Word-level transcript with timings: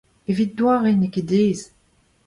Evit 0.29 0.51
doare, 0.57 0.91
n'eo 0.95 1.11
ket 1.13 1.29
aes. 1.41 1.61